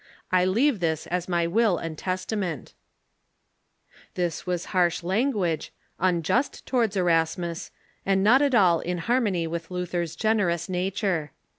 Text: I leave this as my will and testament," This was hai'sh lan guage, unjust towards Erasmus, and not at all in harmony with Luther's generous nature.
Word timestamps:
I 0.31 0.45
leave 0.45 0.79
this 0.79 1.05
as 1.05 1.29
my 1.29 1.45
will 1.45 1.77
and 1.77 1.95
testament," 1.95 2.73
This 4.15 4.47
was 4.47 4.65
hai'sh 4.73 5.03
lan 5.03 5.29
guage, 5.29 5.71
unjust 5.99 6.65
towards 6.65 6.97
Erasmus, 6.97 7.69
and 8.03 8.23
not 8.23 8.41
at 8.41 8.55
all 8.55 8.79
in 8.79 8.97
harmony 8.97 9.45
with 9.45 9.69
Luther's 9.69 10.15
generous 10.15 10.67
nature. 10.67 11.33